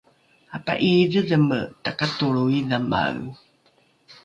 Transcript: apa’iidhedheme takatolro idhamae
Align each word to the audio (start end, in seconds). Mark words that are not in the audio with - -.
apa’iidhedheme 0.57 1.59
takatolro 1.83 2.43
idhamae 2.59 3.27